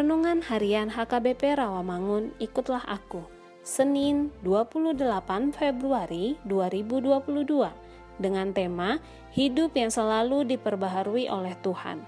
Renungan 0.00 0.40
Harian 0.40 0.88
HKBP 0.88 1.60
Rawamangun, 1.60 2.32
ikutlah 2.40 2.80
aku. 2.88 3.20
Senin 3.60 4.32
28 4.40 4.96
Februari 5.52 6.40
2022 6.48 7.68
dengan 8.16 8.48
tema 8.56 8.96
Hidup 9.36 9.76
yang 9.76 9.92
selalu 9.92 10.56
diperbaharui 10.56 11.28
oleh 11.28 11.52
Tuhan. 11.60 12.00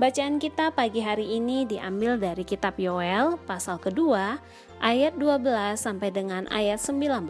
Bacaan 0.00 0.40
kita 0.40 0.72
pagi 0.72 1.04
hari 1.04 1.36
ini 1.36 1.68
diambil 1.68 2.16
dari 2.16 2.48
kitab 2.48 2.80
Yoel 2.80 3.36
pasal 3.44 3.76
kedua 3.76 4.40
ayat 4.80 5.12
12 5.20 5.76
sampai 5.76 6.08
dengan 6.16 6.48
ayat 6.48 6.80
19. 6.80 7.28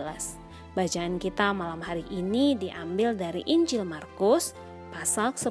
Bacaan 0.79 1.19
kita 1.19 1.51
malam 1.51 1.83
hari 1.83 2.07
ini 2.07 2.55
diambil 2.55 3.19
dari 3.19 3.43
Injil 3.51 3.83
Markus 3.83 4.55
pasal 4.95 5.35
10 5.35 5.51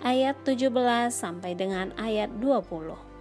ayat 0.00 0.32
17 0.48 0.72
sampai 1.12 1.52
dengan 1.52 1.92
ayat 2.00 2.32
20. 2.40 3.12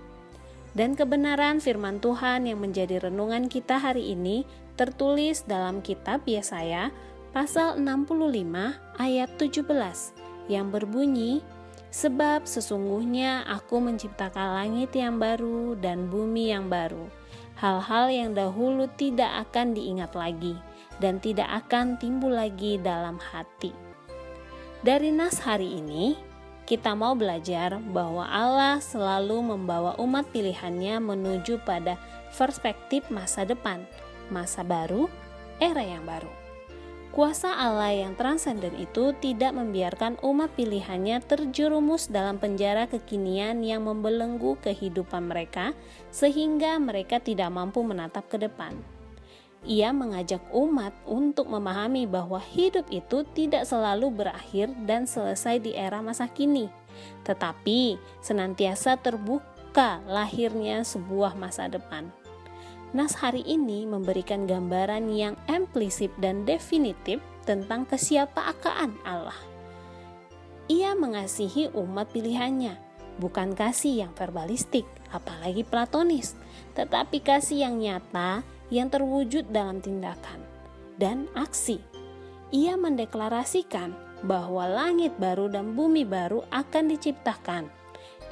Dan 0.74 0.98
kebenaran 0.98 1.62
firman 1.62 2.02
Tuhan 2.02 2.50
yang 2.50 2.62
menjadi 2.62 3.10
renungan 3.10 3.46
kita 3.46 3.78
hari 3.78 4.18
ini 4.18 4.46
tertulis 4.74 5.46
dalam 5.46 5.86
kitab 5.86 6.26
Yesaya 6.26 6.90
pasal 7.30 7.78
65 7.78 8.98
ayat 8.98 9.30
17 9.38 10.50
yang 10.50 10.74
berbunyi 10.74 11.46
Sebab 11.94 12.50
sesungguhnya 12.50 13.46
aku 13.46 13.78
menciptakan 13.78 14.58
langit 14.58 14.98
yang 14.98 15.22
baru 15.22 15.78
dan 15.78 16.10
bumi 16.10 16.50
yang 16.50 16.66
baru. 16.66 17.06
Hal-hal 17.54 18.10
yang 18.10 18.34
dahulu 18.34 18.90
tidak 18.98 19.30
akan 19.46 19.78
diingat 19.78 20.18
lagi 20.18 20.58
dan 20.98 21.22
tidak 21.22 21.46
akan 21.54 22.02
timbul 22.02 22.34
lagi 22.34 22.82
dalam 22.82 23.22
hati. 23.22 23.70
Dari 24.82 25.14
nas 25.14 25.38
hari 25.38 25.78
ini, 25.78 26.18
kita 26.64 26.96
mau 26.96 27.12
belajar 27.14 27.78
bahwa 27.92 28.24
Allah 28.24 28.80
selalu 28.80 29.56
membawa 29.56 30.00
umat 30.00 30.28
pilihannya 30.32 31.04
menuju 31.04 31.60
pada 31.68 32.00
perspektif 32.32 33.08
masa 33.12 33.44
depan, 33.44 33.84
masa 34.32 34.64
baru, 34.64 35.12
era 35.60 35.84
yang 35.84 36.08
baru. 36.08 36.32
Kuasa 37.14 37.54
Allah 37.54 37.94
yang 37.94 38.18
transenden 38.18 38.74
itu 38.74 39.14
tidak 39.22 39.54
membiarkan 39.54 40.18
umat 40.26 40.50
pilihannya 40.58 41.22
terjerumus 41.22 42.10
dalam 42.10 42.42
penjara 42.42 42.90
kekinian 42.90 43.62
yang 43.62 43.86
membelenggu 43.86 44.58
kehidupan 44.66 45.30
mereka, 45.30 45.78
sehingga 46.10 46.82
mereka 46.82 47.22
tidak 47.22 47.54
mampu 47.54 47.86
menatap 47.86 48.26
ke 48.34 48.42
depan. 48.42 48.74
Ia 49.64 49.96
mengajak 49.96 50.44
umat 50.52 50.92
untuk 51.08 51.48
memahami 51.48 52.04
bahwa 52.04 52.36
hidup 52.36 52.84
itu 52.92 53.24
tidak 53.32 53.64
selalu 53.64 54.12
berakhir 54.12 54.68
dan 54.84 55.08
selesai 55.08 55.64
di 55.64 55.72
era 55.72 56.04
masa 56.04 56.28
kini, 56.28 56.68
tetapi 57.24 57.96
senantiasa 58.20 59.00
terbuka 59.00 60.04
lahirnya 60.04 60.84
sebuah 60.84 61.40
masa 61.40 61.72
depan. 61.72 62.12
Nas 62.92 63.16
hari 63.18 63.42
ini 63.48 63.88
memberikan 63.88 64.46
gambaran 64.46 65.10
yang 65.16 65.40
implisit 65.48 66.12
dan 66.20 66.44
definitif 66.44 67.24
tentang 67.48 67.88
kesiapaakaan 67.88 69.00
Allah. 69.08 69.40
Ia 70.68 70.94
mengasihi 70.94 71.72
umat 71.74 72.12
pilihannya, 72.12 72.78
bukan 73.18 73.56
kasih 73.56 74.06
yang 74.06 74.14
verbalistik, 74.14 74.86
apalagi 75.10 75.66
platonis, 75.66 76.38
tetapi 76.78 77.24
kasih 77.24 77.66
yang 77.66 77.82
nyata 77.82 78.46
yang 78.74 78.90
terwujud 78.90 79.46
dalam 79.54 79.78
tindakan 79.78 80.42
dan 80.98 81.30
aksi. 81.38 81.78
Ia 82.50 82.74
mendeklarasikan 82.74 83.94
bahwa 84.26 84.66
langit 84.66 85.14
baru 85.22 85.54
dan 85.54 85.78
bumi 85.78 86.02
baru 86.02 86.42
akan 86.50 86.90
diciptakan 86.90 87.70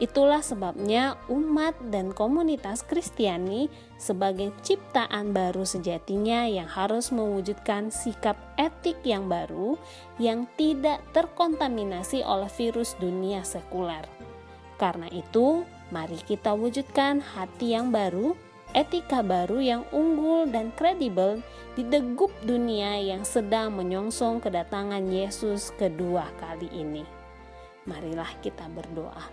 Itulah 0.01 0.41
sebabnya 0.41 1.13
umat 1.29 1.77
dan 1.93 2.09
komunitas 2.09 2.81
Kristiani 2.81 3.69
sebagai 4.01 4.49
ciptaan 4.65 5.29
baru 5.29 5.61
sejatinya 5.61 6.49
yang 6.49 6.65
harus 6.65 7.13
mewujudkan 7.13 7.93
sikap 7.93 8.33
etik 8.57 8.97
yang 9.05 9.29
baru 9.29 9.77
yang 10.17 10.49
tidak 10.57 11.05
terkontaminasi 11.13 12.25
oleh 12.25 12.49
virus 12.49 12.97
dunia 12.97 13.45
sekuler. 13.45 14.09
Karena 14.81 15.05
itu, 15.13 15.69
mari 15.93 16.17
kita 16.25 16.57
wujudkan 16.57 17.21
hati 17.21 17.77
yang 17.77 17.93
baru, 17.93 18.33
etika 18.71 19.23
baru 19.23 19.59
yang 19.59 19.83
unggul 19.91 20.47
dan 20.47 20.71
kredibel 20.75 21.39
di 21.75 21.87
degup 21.87 22.31
dunia 22.43 22.99
yang 22.99 23.23
sedang 23.23 23.75
menyongsong 23.75 24.43
kedatangan 24.43 25.07
Yesus 25.07 25.71
kedua 25.79 26.27
kali 26.39 26.67
ini. 26.71 27.03
Marilah 27.87 28.29
kita 28.43 28.67
berdoa. 28.69 29.25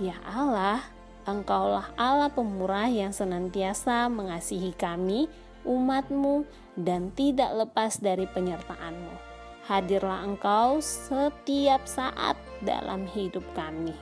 Ya 0.00 0.16
Allah, 0.24 0.82
Engkaulah 1.22 1.94
Allah 1.94 2.34
pemurah 2.34 2.90
yang 2.90 3.14
senantiasa 3.14 4.10
mengasihi 4.10 4.74
kami, 4.74 5.30
umatmu, 5.62 6.42
dan 6.74 7.14
tidak 7.14 7.54
lepas 7.54 8.02
dari 8.02 8.26
penyertaanmu. 8.26 9.14
Hadirlah 9.62 10.26
Engkau 10.26 10.82
setiap 10.82 11.86
saat 11.86 12.34
dalam 12.66 13.06
hidup 13.06 13.46
kami. 13.54 13.94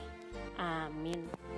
Amin. 0.57 1.50